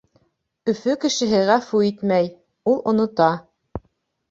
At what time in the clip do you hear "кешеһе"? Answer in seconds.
1.03-1.43